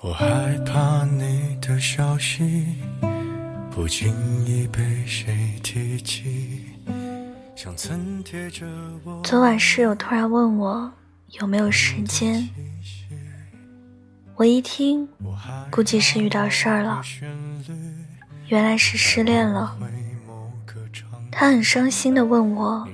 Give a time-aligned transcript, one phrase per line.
[0.00, 2.66] 我害怕你的消息
[3.68, 4.14] 不经
[4.46, 6.66] 意被谁提起，
[7.56, 8.64] 像曾贴着
[9.02, 9.20] 我。
[9.24, 10.92] 昨晚室友突然问我
[11.40, 12.48] 有没有时间，
[14.36, 15.08] 我一听，
[15.68, 17.02] 估计是遇到事儿了，
[18.46, 19.76] 原来是失恋了。
[21.32, 22.86] 他很伤心的问我，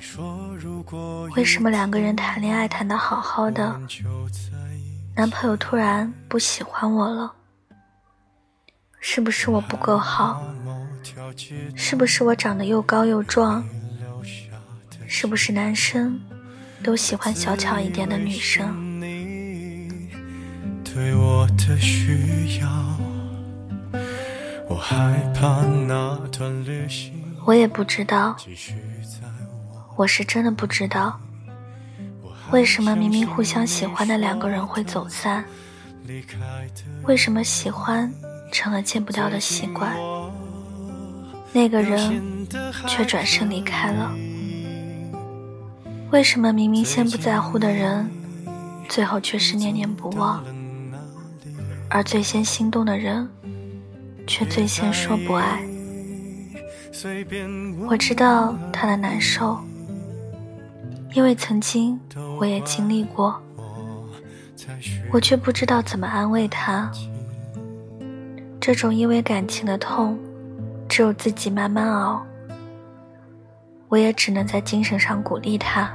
[1.37, 3.79] 为什么两个人谈恋爱谈得好好的？
[5.17, 7.33] 男朋友突然不喜欢我了，
[8.99, 10.45] 是不是我不够好？
[11.77, 13.65] 是不是我长得又高又壮？
[15.07, 16.21] 是不是男生
[16.83, 18.75] 都喜欢小巧一点的女生？
[27.47, 28.37] 我也不知道，
[29.95, 31.21] 我是真的不知道。
[32.51, 35.45] 为什么明明互相喜欢的两个人会走散？
[37.05, 38.13] 为什么喜欢
[38.53, 39.97] 成了见不掉的习惯？
[41.53, 42.47] 那个人
[42.87, 44.15] 却转身离开了。
[46.11, 48.09] 为什么明明先不在乎的人，
[48.89, 50.45] 最后却是念念不忘？
[51.89, 53.29] 而最先心动的人，
[54.27, 55.61] 却最先说不爱。
[57.87, 59.59] 我知道他的难受。
[61.15, 61.99] 因为曾经
[62.41, 63.41] 我也经历过，
[65.13, 66.91] 我却不知道怎么安慰他。
[68.61, 70.19] 这种因为感情的痛，
[70.89, 72.21] 只有自己慢慢熬。
[73.89, 75.89] 我也只能在精神上鼓励他。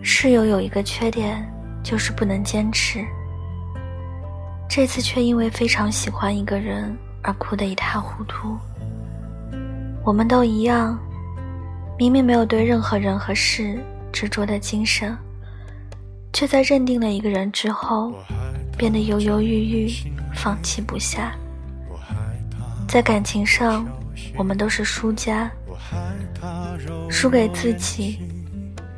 [0.00, 1.53] 室友有一个缺点。
[1.84, 3.04] 就是不能坚持。
[4.68, 8.58] 这次却因为非常喜欢一个人而哭得一塌糊涂。
[10.02, 10.98] 我们都一样，
[11.96, 13.78] 明明没有对任何人和事
[14.12, 15.16] 执着的精神，
[16.32, 18.12] 却在认定了一个人之后，
[18.76, 19.90] 变得犹犹豫豫，
[20.34, 21.32] 放弃不下。
[22.88, 23.86] 在感情上，
[24.36, 25.50] 我们都是输家，
[27.08, 28.18] 输给自己，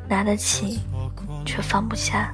[0.09, 0.79] 拿得起，
[1.45, 2.33] 却放不下。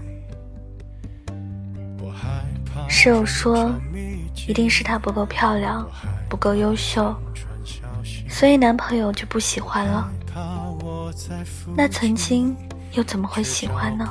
[2.96, 3.74] 室友说，
[4.48, 5.86] 一定是她不够漂亮，
[6.30, 7.14] 不够优秀，
[8.30, 10.12] 所以男朋友就不喜欢了。
[11.76, 12.56] 那曾经
[12.92, 14.08] 又怎么会喜欢呢？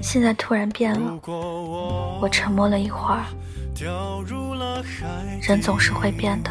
[0.00, 1.20] 现在突然变了。
[2.20, 3.22] 我沉默了一会儿。
[5.42, 6.50] 人总是会变的。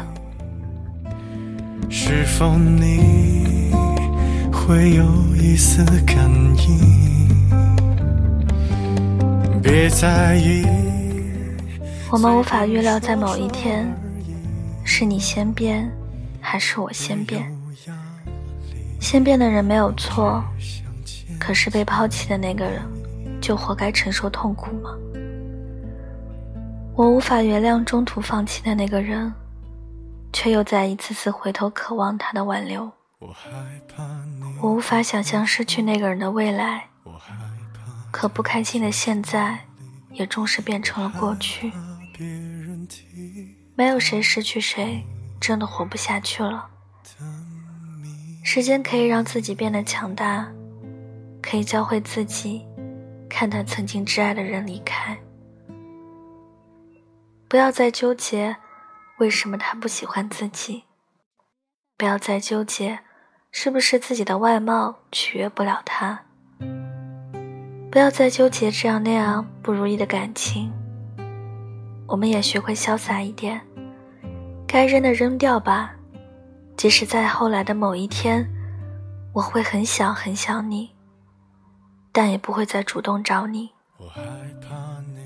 [1.90, 3.72] 是否你
[4.52, 5.04] 会有
[5.34, 7.15] 一丝感应？
[9.66, 10.64] 别在意。
[12.08, 13.92] 我们无法预料，在某一天，
[14.84, 15.90] 是你先变，
[16.40, 17.52] 还是我先变。
[19.00, 20.40] 先变的人没有错，
[21.40, 22.80] 可是被抛弃的那个人，
[23.40, 24.90] 就活该承受痛苦吗？
[26.94, 29.34] 我无法原谅中途放弃的那个人，
[30.32, 32.88] 却又在一次次回头渴望他的挽留。
[34.60, 36.84] 我无法想象失去那个人的未来。
[38.16, 39.66] 可不开心的现在，
[40.10, 41.70] 也终是变成了过去。
[43.74, 45.04] 没有谁失去谁，
[45.38, 46.66] 真的活不下去了。
[48.42, 50.50] 时间可以让自己变得强大，
[51.42, 52.64] 可以教会自己
[53.28, 55.14] 看待曾经挚爱的人离开。
[57.46, 58.56] 不要再纠结
[59.18, 60.84] 为什么他不喜欢自己，
[61.98, 63.00] 不要再纠结
[63.52, 66.22] 是不是自己的外貌取悦不了他。
[67.96, 70.70] 不要再纠结这样那样不如意的感情。
[72.06, 73.58] 我们也学会潇洒一点，
[74.68, 75.94] 该扔的扔掉吧。
[76.76, 78.46] 即使在后来的某一天，
[79.32, 80.90] 我会很想很想你，
[82.12, 83.70] 但也不会再主动找你。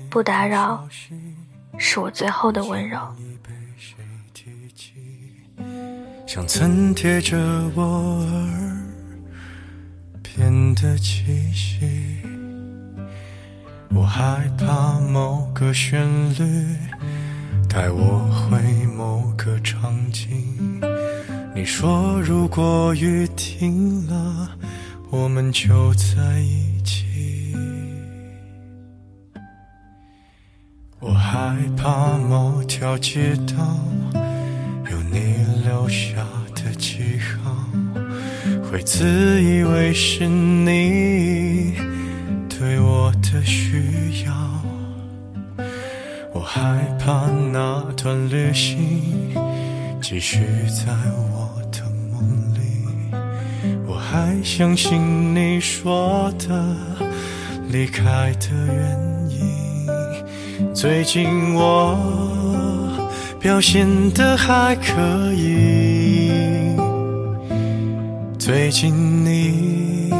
[0.09, 0.87] 不打扰，
[1.77, 2.97] 是我最后的温柔。
[6.25, 7.37] 像曾贴着
[7.75, 8.87] 我耳
[10.23, 12.40] 边的气息。
[13.93, 16.07] 我害怕某个旋
[16.39, 16.75] 律
[17.67, 18.57] 带我回
[18.95, 20.81] 某个场景。
[21.53, 24.49] 你说如果雨停了，
[25.09, 27.53] 我们就在一起。
[30.99, 33.77] 我害怕某条街道
[34.89, 35.35] 有你
[35.65, 37.67] 留下的记号，
[38.71, 41.75] 会自以为是你。
[42.61, 44.31] 对我的需要，
[46.31, 46.61] 我害
[46.99, 48.77] 怕那段旅行
[49.99, 50.93] 继续在
[51.33, 51.81] 我的
[52.11, 52.21] 梦
[52.53, 52.59] 里，
[53.87, 56.77] 我还相信你说的
[57.71, 58.95] 离开的原
[59.31, 60.71] 因。
[60.71, 61.97] 最近我
[63.39, 66.75] 表现的还可以，
[68.37, 70.11] 最近你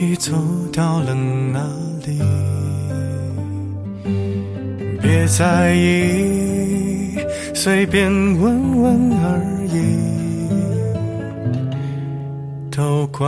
[0.00, 0.32] 已走
[0.72, 1.60] 到了哪
[2.06, 2.20] 里？
[5.02, 7.18] 别在意，
[7.52, 8.08] 随便
[8.38, 9.98] 问问而已。
[12.70, 13.26] 都怪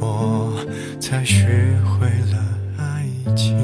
[0.00, 0.52] 我，
[1.00, 1.46] 才学
[1.82, 2.36] 会了
[2.76, 3.56] 爱情。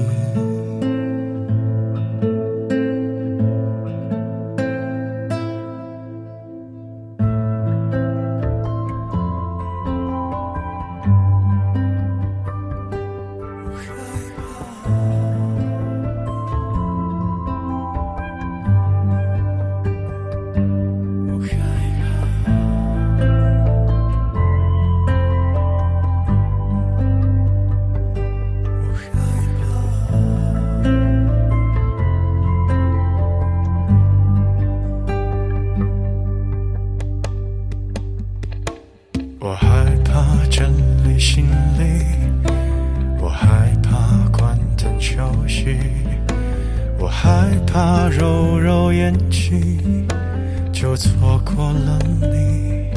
[47.77, 50.09] 怕揉揉眼睛
[50.73, 52.89] 就错过了你，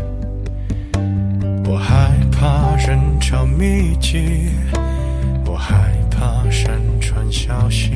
[1.69, 4.51] 我害怕人潮密集，
[5.45, 7.91] 我害怕山川消息，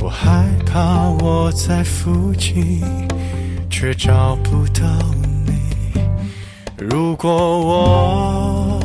[0.00, 2.80] 我害怕我在附近
[3.68, 4.86] 却找不到
[5.44, 6.00] 你。
[6.78, 8.80] 如果我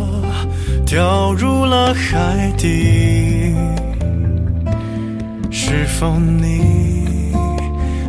[0.85, 3.55] 掉入了海底，
[5.99, 7.33] 否你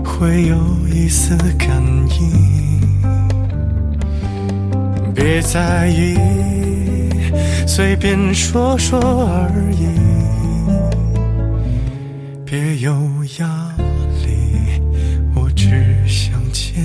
[0.04, 0.58] 会有
[0.92, 1.82] 一丝感
[2.20, 2.82] 应？
[5.14, 6.14] 别在意，
[7.66, 9.88] 随便说说而已，
[12.44, 12.92] 别有
[13.38, 13.74] 压
[14.22, 14.82] 力，
[15.34, 16.84] 我只想见